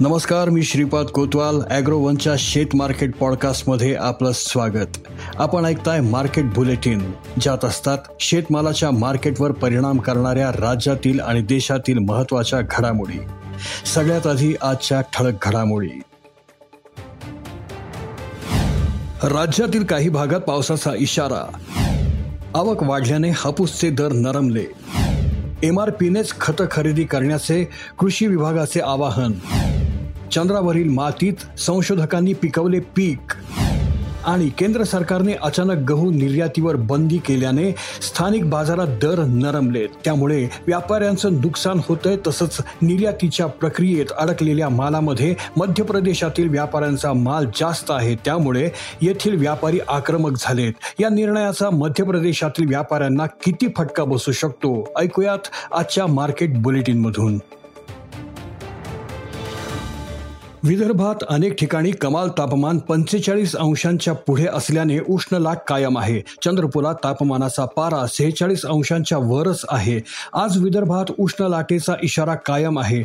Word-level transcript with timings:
नमस्कार 0.00 0.48
मी 0.48 0.62
श्रीपाद 0.62 1.06
कोतवाल 1.06 1.60
ॲग्रोवनच्या 1.70 2.32
शेत 2.38 2.66
मार्केट 2.74 3.16
पॉडकास्टमध्ये 3.16 3.94
आपलं 3.94 4.32
स्वागत. 4.34 4.98
आपण 5.36 5.64
ऐकताय 5.64 6.00
मार्केट 6.00 6.44
बुलेटिन 6.44 7.12
ज्यात 7.40 7.64
असतात 7.64 7.98
शेतमालाच्या 8.20 8.90
मार्केटवर 8.90 9.52
परिणाम 9.52 9.98
करणाऱ्या 9.98 10.50
राज्यातील 10.50 11.20
आणि 11.20 11.42
देशातील 11.42 11.98
महत्त्वाच्या 11.98 12.60
घडामोडी. 12.60 13.18
सगळ्यात 13.86 14.26
आधी 14.26 14.54
आजच्या 14.62 15.00
ठळक 15.00 15.46
घडामोडी. 15.46 16.00
राज्यातील 19.22 19.84
काही 19.84 20.08
भागात 20.08 20.40
पावसाचा 20.40 20.90
इशारा. 20.98 21.58
आवक 22.54 22.82
वाढल्याने 22.82 23.30
हापूसचे 23.30 23.90
दर 23.90 24.12
नरमले. 24.12 24.64
एम 25.62 25.80
आर 25.80 25.90
पीनेच 25.90 26.32
खतं 26.40 26.64
खरेदी 26.70 27.04
करण्याचे 27.04 27.68
कृषी 27.98 28.26
विभागाचे 28.26 28.80
आवाहन. 28.80 29.32
चंद्रावरील 30.32 30.88
मातीत 30.88 31.58
संशोधकांनी 31.58 32.32
पिकवले 32.32 32.80
पीक. 32.80 33.32
आणि 34.24 34.48
केंद्र 34.48 34.82
सरकारने 34.82 35.32
अचानक 35.42 35.84
गहू 35.88 36.10
निर्यातीवर 36.10 36.76
बंदी 36.76 37.18
केल्याने 37.18 37.72
स्थानिक 38.02 38.50
बाजारात 38.50 38.86
दर 38.86 39.24
नरमले. 39.24 39.86
त्यामुळे 39.86 40.48
व्यापाऱ्यांचं 40.66 41.32
नुकसान 41.32 41.80
होतंय 41.88 42.16
तसंच 42.26 42.58
निर्यातीच्या 42.82 43.46
प्रक्रियेत 43.46 44.06
अडकलेल्या 44.18 44.68
मालामध्ये 44.68 45.34
मध्य 45.56 45.82
प्रदेशातील 45.82 46.48
व्यापाऱ्यांचा 46.48 47.12
माल 47.12 47.46
जास्त 47.46 47.90
आहे. 47.90 48.14
त्यामुळे 48.14 48.70
येथील 49.00 49.36
व्यापारी 49.36 49.78
आक्रमक 49.88 50.36
झालेत. 50.40 50.72
या 51.00 51.08
निर्णयाचा 51.08 51.70
मध्य 51.70 52.04
प्रदेशातील 52.04 52.68
व्यापाऱ्यांना 52.68 53.26
किती 53.26 53.66
फटका 53.76 54.04
बसू 54.04 54.32
शकतो? 54.32 54.92
ऐकूयात 55.00 55.74
आजच्या 55.74 56.06
मार्केट 56.06 56.62
बुलेटिनमधून. 56.62 57.38
विदर्भात 60.64 61.14
अनेक 61.28 61.52
ठिकाणी 61.52 61.90
कमाल 61.90 62.28
तापमान 62.28 62.78
पंचेचाळीस 62.78 63.56
अंशांच्या 63.56 64.14
पुढे 64.14 64.46
असल्याने 64.46 64.98
उष्ण 65.08 65.36
लाट 65.36 65.56
कायम 65.68 65.98
आहे. 65.98 66.20
चंद्रपुरात 66.44 66.94
तापमानाचा 67.04 67.64
पारा 67.64 68.06
सेहेचाळीस 68.06 68.66
अंशांच्या 68.66 69.18
वरच 69.18 69.64
आहे. 69.68 70.00
आज 70.34 70.62
विदर्भात 70.62 71.04
उष्ण 71.18 71.46
लाटेचा 71.46 71.94
इशारा 72.02 72.34
कायम 72.34 72.78
आहे. 72.78 73.02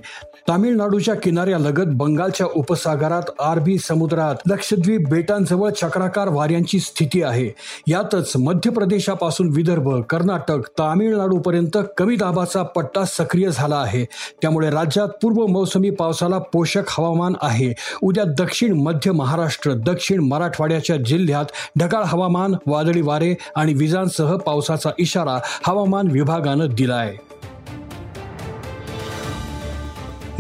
तामिळनाडूच्या 0.47 1.15
किनाऱ्यालगत 1.15 1.87
बंगालच्या 1.87 2.47
उपसागरात 2.55 3.41
आरबी 3.41 3.77
समुद्रात 3.77 4.35
लक्षद्वीप 4.47 5.09
बेटांजवळ 5.09 5.69
चक्राकार 5.69 6.27
वाऱ्यांची 6.27 6.79
स्थिती 6.79 7.23
आहे. 7.23 7.49
यातच 7.87 8.31
मध्य 8.39 8.69
प्रदेशापासून 8.69 9.49
विदर्भ 9.49 10.01
कर्नाटक 10.01 10.67
तामिळनाडूपर्यंत 10.67 11.77
कमी 11.97 12.15
दाबाचा 12.15 12.63
पट्टा 12.63 13.05
सक्रिय 13.05 13.49
झाला 13.51 13.75
आहे. 13.75 14.05
त्यामुळे 14.41 14.69
राज्यात 14.69 15.07
पूर्व 15.21 15.45
मौसमी 15.45 15.89
पावसाला 15.89 16.37
पोषक 16.37 16.83
हवामान 16.89 17.33
आहे. 17.41 17.50
उद्या 18.01 18.23
दक्षिण 18.37 18.73
मध्य 18.73 19.11
महाराष्ट्र 19.11 19.73
दक्षिण 19.73 20.19
मराठवाड्याच्या 20.19 20.95
जिल्ह्यात 20.95 21.45
ढगाळ 21.79 22.03
हवामान 22.03 22.55
वादळी 22.67 23.01
वारे 23.01 23.35
आणि 23.55 23.73
विजांसह 23.73 24.35
पावसाचा 24.35 24.89
इशारा 24.97 25.39
हवामान 25.63 26.07
विभागानं 26.07 26.75
दिला 26.75 26.95
आहे 26.95 27.40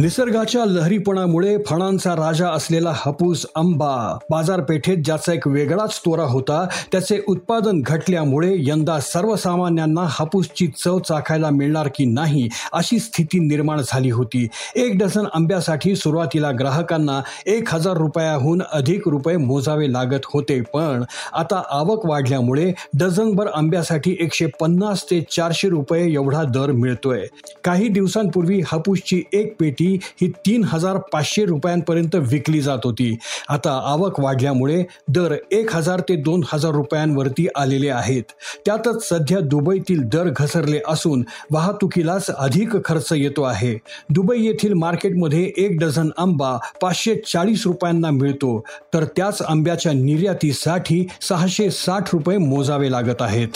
निसर्गाच्या 0.01 0.65
लहरीपणामुळे 0.65 1.57
फळांचा 1.65 2.13
राजा 2.15 2.49
असलेला 2.49 2.91
हापूस 2.95 3.45
आंबा 3.55 4.17
बाजारपेठेत 4.29 4.97
ज्याचा 4.97 5.33
एक 5.33 5.47
वेगळाच 5.47 5.99
तोरा 5.99 6.23
होता 6.23 6.65
त्याचे 6.91 7.19
उत्पादन 7.27 7.81
घटल्यामुळे 7.85 8.53
यंदा 8.59 8.99
सर्वसामान्यांना 8.99 10.05
हापूसची 10.09 10.67
चव 10.77 10.99
चाखायला 10.99 11.49
मिळणार 11.49 11.87
की 11.87 12.05
नाही 12.05 12.47
अशी 12.73 12.99
स्थिती 12.99 13.39
निर्माण 13.39 13.81
झाली 13.87 14.09
होती. 14.09 14.47
एक 14.75 14.97
डझन 14.97 15.25
आंब्यासाठी 15.33 15.95
सुरुवातीला 15.95 16.51
ग्राहकांना 16.59 17.21
एक 17.45 17.73
हजार 17.73 17.97
रुपयाहून 17.97 18.61
अधिक 18.71 19.07
रुपये 19.07 19.37
मोजावे 19.37 19.91
लागत 19.93 20.25
होते 20.25 20.59
पण 20.73 21.03
आता 21.33 21.61
आवक 21.69 22.05
वाढल्यामुळे 22.05 22.71
डझनभर 22.93 23.47
आंब्यासाठी 23.55 24.15
एकशे 24.19 24.45
पन्नास 24.61 25.03
ते 25.05 25.21
चारशे 25.31 25.69
रुपये 25.69 26.11
एवढा 26.13 26.43
दर 26.43 26.71
मिळतोय. 26.71 27.25
काही 27.63 27.87
दिवसांपूर्वी 27.87 28.61
हापूसची 28.65 29.21
एक 29.33 29.55
पेटी 29.59 29.89
ही 29.93 30.27
तीन 30.27 30.63
हजार 30.63 30.97
पाचशे 30.97 31.45
रुपयांपर्यंत 31.45 32.15
विकली 32.15 32.61
जात 32.61 32.79
होती. 32.83 33.17
आता 33.49 33.81
आवक 33.83 34.19
वाढल्यामुळे 34.19 34.83
दर 35.07 35.35
एक 35.51 35.75
हजार 35.75 35.99
ते 35.99 36.15
दोन 36.15 36.41
हजार 36.53 36.71
रुपयांवरती 36.71 37.47
आलेले 37.55 37.89
आहेत. 37.89 38.23
त्यातच 38.65 39.09
सध्या 39.09 39.39
दुबईतील 39.39 40.01
दर 40.03 40.29
घसरले 40.35 40.79
असून 40.87 41.23
वाहतुकीलाच 41.51 42.29
अधिक 42.29 42.85
खर्च 42.85 43.09
येतो 43.11 43.43
आहे. 43.43 43.77
दुबई 44.09 44.41
येथील 44.41 44.73
मार्केटमध्ये 44.73 45.51
एक 45.57 45.79
डझन 45.79 46.09
आंबा 46.17 46.57
पाचशे 46.81 47.15
चाळीस 47.15 47.63
रुपयांना 47.65 48.09
मिळतो. 48.09 48.63
तर 48.93 49.03
त्याच 49.03 49.41
आंब्याच्या 49.41 49.91
निर्यातीसाठी 49.91 51.07
सहाशे 51.21 51.71
साठ 51.71 52.13
रुपये 52.13 52.37
मोजावे 52.37 52.91
लागत 52.91 53.21
आहेत. 53.21 53.47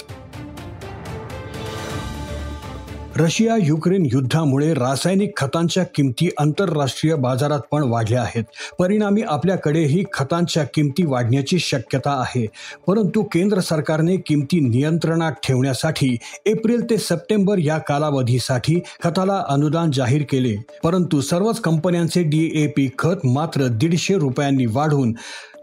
रशिया 3.18 3.56
युक्रेन 3.62 4.08
युद्धामुळे 4.12 4.74
रासायनिक 4.74 5.38
खतांच्या 5.38 5.84
किमती 5.84 6.30
आंतरराष्ट्रीय 6.38 7.16
बाजारात 7.16 7.60
पण 7.72 7.84
वाढल्या 7.84 8.22
आहेत. 8.22 8.44
परिणामी 8.80 9.22
आपल्याकडेही 9.22 10.04
खतांच्या 10.14 10.64
किमती 10.64 11.06
वाढण्याची 11.06 11.60
शक्यता 11.60 12.12
आहे. 12.12 12.48
परंतु 12.88 13.24
केंद्र 13.24 13.60
सरकारने 13.60 14.16
किमती 14.18 14.60
नियंत्रणात 14.60 15.32
ठेवण्यासाठी 15.32 16.18
एप्रिल 16.46 16.90
ते 16.90 16.98
सप्टेंबर 16.98 17.58
या 17.58 17.78
कालावधीसाठी 17.78 18.80
खताला 19.04 19.44
अनुदान 19.50 19.92
जाहीर 19.92 20.24
केले. 20.30 20.56
परंतु 20.84 21.22
सर्वच 21.22 21.60
कंपन्यांचे 21.60 22.24
डीएपी 22.24 22.90
खत 23.00 23.26
मात्र 23.26 23.68
दीडशे 23.68 24.18
रुपयांनी 24.18 24.66
वाढून 24.66 25.12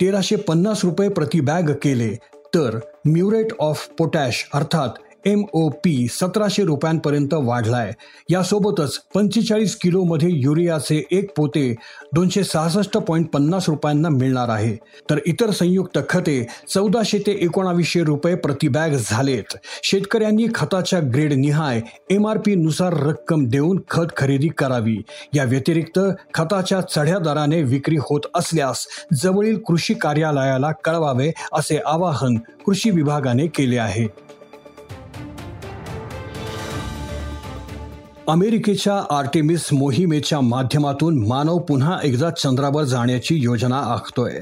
तेराशे 0.01 0.37
पन्नास 0.37 0.85
रुपये 0.85 1.09
प्रति 1.09 1.41
बॅग 1.41 1.63
केले. 1.63 2.15
तर 2.55 2.79
म्युरेट 3.05 3.47
ऑफ 3.59 3.89
पोटॅश 3.99 4.49
अर्थात 4.55 4.89
एम 5.27 5.43
ओ 5.53 5.69
पी 5.85 6.07
सतराशे 6.11 6.65
रुपयांपर्यंत 6.65 7.35
वाढलाय. 7.35 7.93
यासोबतच 8.31 8.99
पंचेचाळीस 9.15 9.77
किलोमध्ये 9.77 10.29
युरियाचे 10.33 11.03
एक 11.11 11.31
पोते 11.37 11.75
दोनशे 12.15 12.45
सहासष्ट 12.45 12.97
पॉईंट 12.99 13.29
पन्नास 13.31 13.69
रुपयांना 13.69 14.09
मिळणार 14.09 14.49
आहे. 14.49 14.75
तर 15.11 15.19
इतर 15.27 15.51
संयुक्त 15.51 15.99
खते 16.09 16.47
चौदाशे 16.69 17.19
ते 17.19 17.33
एकोणावीसशे 17.41 18.03
रुपये 18.05 18.35
प्रतिबॅग 18.35 18.97
झालेत. 18.97 19.57
शेतकऱ्यांनी 19.85 20.47
खताच्या 20.55 21.01
ग्रेड 21.15 21.33
निहाय 21.33 21.81
एम 22.11 22.27
आर 22.27 22.39
पी 22.39 22.55
नुसार 22.55 22.97
रक्कम 23.03 23.45
देऊन 23.47 23.81
खत 23.91 24.17
खरेदी 24.17 24.49
करावी. 24.49 24.97
या 25.35 25.45
व्यतिरिक्त 25.45 25.99
खताच्या 26.35 26.81
चढ्या 26.81 27.19
दराने 27.19 27.63
विक्री 27.63 27.97
होत 28.01 28.27
असल्यास 28.35 28.87
जवळील 29.23 29.59
कृषी 29.59 29.95
कार्यालयाला 29.95 30.71
कळवावे 30.85 31.31
असे 31.53 31.79
आवाहन 31.87 32.39
कृषी 32.67 32.91
विभागाने 32.91 33.47
केले 33.47 33.79
आहे. 33.79 34.07
अमेरिकेच्या 38.29 39.19
आर्टेमिस 39.19 39.73
मोहिमेच्या 39.73 40.41
माध्यमातून 40.41 41.27
मानव 41.27 41.59
पुन्हा 41.59 41.99
एकदा 42.05 42.31
चंद्रावर 42.31 42.83
जाण्याची 42.83 43.35
योजना 43.43 43.77
आखतोय. 43.77 44.33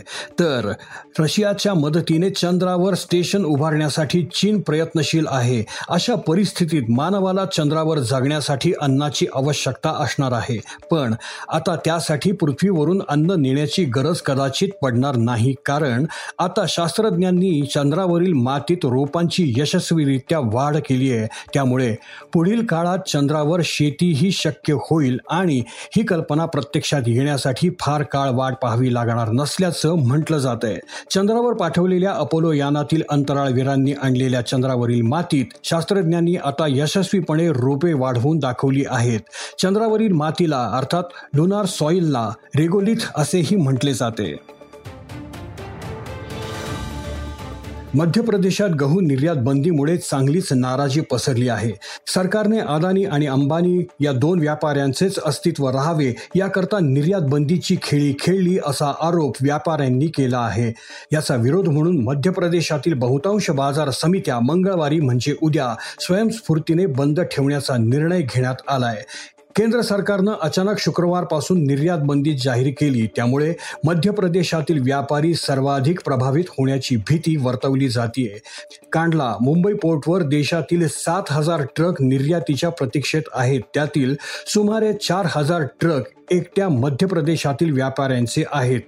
तर 0.40 0.72
रशियाच्या 1.18 1.74
मदतीने 1.74 2.30
चंद्रावर 2.30 2.94
स्टेशन 2.94 3.44
उभारण्यासाठी 3.44 4.22
चीन 4.34 4.60
प्रयत्नशील 4.60 5.26
आहे. 5.28 5.64
अशा 5.88 6.14
परिस्थितीत 6.14 6.82
मानवाला 6.88 7.44
चंद्रावर 7.44 7.98
जगण्यासाठी 7.98 8.72
अन्नाची 8.80 9.26
आवश्यकता 9.34 9.90
असणार 9.90 10.32
आहे. 10.32 10.60
पण 10.90 11.14
आता 11.48 11.76
त्यासाठी 11.76 12.32
पृथ्वीवरून 12.32 13.02
अन्न 13.08 13.30
नेण्याची 13.30 13.84
गरज 13.84 14.20
कदाचित 14.20 14.68
पडणार 14.82 15.16
नाही. 15.16 15.54
कारण 15.66 16.04
आता 16.38 16.64
शास्त्रज्ञांनी 16.68 17.66
चंद्रावरील 17.74 18.32
मातीत 18.32 18.78
रोपांची 18.84 19.54
यशस्वीरित्या 19.56 20.38
वाढ 20.38 20.76
केली 20.76 21.12
आहे. 21.12 21.26
त्यामुळे 21.54 21.96
पुढील 22.32 22.66
काळात 22.66 22.98
चंद्रावर 23.08 23.60
शेती 23.70 24.10
ही 24.12 24.30
शक्य 24.32 24.74
होईल 24.82 25.18
आणि 25.30 25.62
ही 25.96 26.02
कल्पना 26.02 26.44
प्रत्यक्षात 26.46 27.02
येण्यासाठी 27.06 27.70
फार 27.80 28.02
काळ 28.02 28.30
वाट 28.32 28.54
पाहावी 28.62 28.94
लागणार 28.94 29.30
नसल्याचं 29.32 29.94
म्हटलं 30.06 30.38
जात 30.38 30.64
आहे 30.64 30.78
चंद्रावर 31.10 31.52
पाठवलेल्या 31.52 32.12
अपोलो 32.12 32.52
यानातील 32.52 33.02
अंतराळवीरांनी 33.10 33.92
आणलेल्या 33.92 34.40
चंद्रावरील 34.40 35.02
मातीत 35.02 35.54
शास्त्रज्ञांनी 35.64 36.36
आता 36.36 36.66
यशस्वीपणे 36.68 37.48
रोपे 37.48 37.92
वाढवून 37.92 38.38
दाखवली 38.38 38.84
आहेत. 38.88 39.20
चंद्रावरील 39.58 40.12
मातीला 40.12 40.64
अर्थात 40.74 41.04
लुनार 41.34 41.66
सॉइलला 41.66 42.28
रेगोलिथ 42.56 43.06
असेही 43.14 43.56
म्हटले 43.56 43.94
जाते. 43.94 44.34
मध्य 47.94 48.20
प्रदेशात 48.22 48.68
गहू 48.70 49.00
निर्यात 49.00 49.36
बंदीमुळे 49.36 49.96
चांगलीच 49.96 50.52
नाराजी 50.52 51.00
पसरली 51.00 51.48
आहे. 51.48 51.72
सरकारने 52.06 52.58
अदानी 52.58 53.04
आणि 53.04 53.26
अंबानी 53.26 53.84
या 54.00 54.12
दोन 54.12 54.40
व्यापाऱ्यांचेच 54.40 55.18
अस्तित्व 55.18 55.68
राहावे 55.70 56.14
याकरता 56.36 56.78
निर्यात 56.80 57.22
बंदीची 57.22 57.76
खेळी 57.82 58.14
खेळली 58.20 58.58
असा 58.66 58.92
आरोप 59.00 59.36
व्यापाऱ्यांनी 59.40 60.06
केला 60.06 60.38
आहे. 60.38 60.72
याचा 61.12 61.34
विरोध 61.34 61.68
म्हणून 61.68 62.00
मध्य 62.04 62.30
प्रदेशातील 62.30 62.94
बहुतांश 62.94 63.50
बाजार 63.50 63.90
समित्या 63.90 64.38
मंगळवारी 64.40 65.00
म्हणजे 65.00 65.34
उद्या 65.42 65.74
स्वयंस्फूर्तीने 66.00 66.86
बंद 66.86 67.20
ठेवण्याचा 67.20 67.76
निर्णय 67.76 68.22
घेण्यात 68.22 68.62
आलाय. 68.68 69.02
केंद्र 69.60 69.80
सरकारनं 69.80 70.32
अचानक 70.42 70.78
शुक्रवारपासून 70.78 71.66
निर्यात 71.66 71.98
बंदी 71.98 72.32
जाहीर 72.36 72.72
केली. 72.80 73.06
त्यामुळे 73.06 73.54
मध्य 73.84 74.10
प्रदेशातील 74.10 74.80
व्यापारी 74.82 75.34
सर्वाधिक 75.34 76.00
प्रभावित 76.04 76.44
होण्याची 76.48 76.96
भीती 76.96 77.36
वर्तवली 77.36 77.88
जाते 77.88 78.38
कांडला 78.92 79.34
मुंबई 79.42 79.72
पोर्टवर 79.72 80.22
देशातील 80.22 80.86
सात 80.88 81.22
हजार 81.30 81.64
ट्रक 81.76 82.02
निर्यातीच्या 82.02 82.70
प्रतीक्षेत 82.70 83.22
आहेत. 83.32 83.60
त्यातील 83.74 84.14
सुमारे 84.46 84.92
चार 84.92 85.26
हजार 85.30 85.62
ट्रक 85.80 86.02
एकट्या 86.30 86.68
मध्य 86.68 87.06
प्रदेशातील 87.06 87.72
व्यापाऱ्यांचे 87.72 88.44
आहेत. 88.52 88.80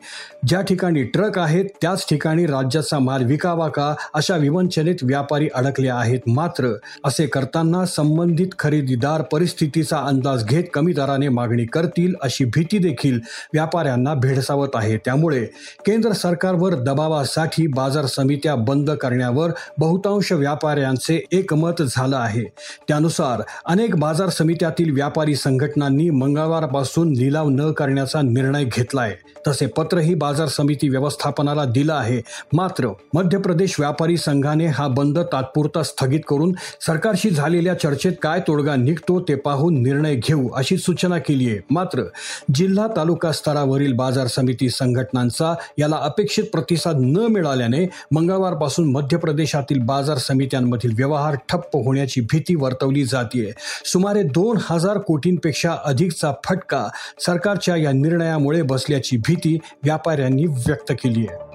ज्या 0.47 0.61
ठिकाणी 0.61 1.03
ट्रक 1.03 1.39
आहेत 1.39 1.65
त्याच 1.81 2.05
ठिकाणी 2.11 2.47
राज्याचा 2.47 2.99
माल 2.99 3.25
विकावा 3.25 3.69
का 3.69 3.95
अशा 4.15 4.37
विवंचनेत 4.37 5.03
व्यापारी 5.03 5.49
अडकले 5.55 5.89
आहेत. 5.89 6.21
मात्र 6.27 6.73
असे 7.05 7.27
करताना 7.27 7.85
संबंधित 7.87 8.49
खरेदीदार 8.59 9.23
परिस्थितीचा 9.23 9.99
अंदाज 9.99 10.45
घेत 10.45 10.65
कमी 10.75 10.93
दराने 10.93 11.29
मागणी 11.29 11.65
करतील 11.65 12.15
अशी 12.23 12.45
भीती 12.45 12.79
देखील 12.79 13.19
व्यापाऱ्यांना 13.53 14.15
भेडसावत 14.15 14.69
आहे. 14.75 14.97
त्यामुळे 14.97 15.45
केंद्र 15.87 16.13
सरकारवर 16.13 16.75
दबावासाठी 16.75 17.67
बाजार 17.67 18.07
समित्या 18.07 18.55
बंद 18.55 18.91
करण्यावर 18.91 19.51
बहुतांश 19.79 20.33
व्यापाऱ्यांचे 20.33 21.21
एकमत 21.33 21.83
झालं 21.83 22.17
आहे. 22.17 22.45
त्यानुसार 22.89 23.43
अनेक 23.67 23.97
बाजार 23.97 24.29
समित्यातील 24.29 24.91
व्यापारी 24.95 25.35
संघटनांनी 25.37 26.11
मंगळवारपासून 26.11 27.13
लिलाव 27.33 27.49
न 27.49 27.73
करण्याचा 27.73 28.21
निर्णय 28.23 28.65
घेतलाय. 28.65 29.15
तसे 29.47 29.67
पत्रही 29.67 30.15
बाजार 30.15 30.49
समिती 30.49 30.89
व्यवस्थापनाला 30.89 31.65
दिलं 31.65 31.93
आहे. 31.93 32.21
मात्र 32.53 32.89
मध्य 33.15 33.39
प्रदेश 33.39 33.75
व्यापारी 33.79 34.17
संघाने 34.17 34.67
हा 34.67 34.87
बंद 34.89 35.19
तात्पुरता 35.33 35.83
स्थगित 35.83 36.21
करून 36.29 36.53
सरकारशी 36.87 37.31
झालेल्या 37.31 37.75
चर्चेत 37.75 38.13
काय 38.23 38.41
तोडगा 38.41 38.75
निघतो 38.77 39.19
ते 39.21 39.35
पाहून 39.35 39.83
निर्णय 39.83 40.15
घेऊ 40.17 40.49
अशी 40.57 40.77
सूचना 40.77 41.19
केली 41.19 41.49
आहे. 41.51 41.59
मात्र 41.71 42.03
जिल्हा 42.55 42.87
तालुका 42.97 43.33
स्तरावरील 43.33 43.93
बाजार 43.93 44.27
समिती 44.27 44.69
संघटनांचा 44.71 45.55
याला 45.79 45.97
अपेक्षित 46.03 46.45
प्रतिसाद 46.53 47.01
न 47.01 47.27
मिळाल्याने 47.31 47.87
मंगळवारपासून 48.13 48.91
मध्य 48.93 49.17
प्रदेशातील 49.17 49.79
बाजार 49.83 50.19
समित्यांमधील 50.19 50.93
व्यवहार 50.97 51.37
ठप्प 51.49 51.77
होण्याची 51.77 52.21
भीती 52.21 52.55
वर्तवली 52.55 53.05
जाते 53.05 53.51
सुमारे 53.85 54.23
दोन 54.23 54.59
हजार 54.63 54.99
कोटींपेक्षा 54.99 55.75
अधिकचा 55.85 56.33
फटका 56.45 56.87
सरकारच्या 57.27 57.77
या 57.77 57.93
निर्णयामुळे 57.93 58.63
बसल्याची 58.63 59.17
भीती 59.17 59.59
व्यापाऱ्यांनी 59.83 60.47
व्यक्त 60.47 60.93
केली 60.93 61.27
आहे. 61.31 61.53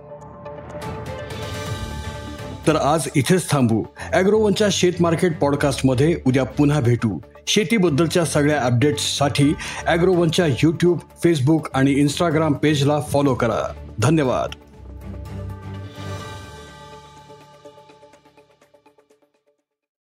तर 2.67 2.75
आज 2.75 3.07
इथेच 3.15 3.49
थांबू. 3.51 3.83
अॅग्रोवनच्या 4.13 4.67
शेत 4.71 4.93
मार्केट 4.99 5.39
पॉडकास्टमध्ये 5.39 6.17
उद्या 6.25 6.43
पुन्हा 6.43 6.79
भेटू. 6.79 7.19
शेतीबद्दलच्या 7.47 8.25
सगळ्या 8.25 8.61
अपडेट्ससाठी 8.61 9.53
अॅग्रोवनच्या 9.87 10.45
यूट्यूब 10.45 10.99
फेसबुक 11.23 11.67
आणि 11.73 11.91
इंस्टाग्राम 11.91 12.53
पेजला 12.53 12.99
फॉलो 12.99 13.33
करा. 13.33 13.73
धन्यवाद. 13.99 14.66